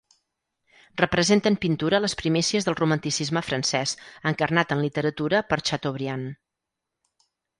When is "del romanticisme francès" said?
2.69-3.93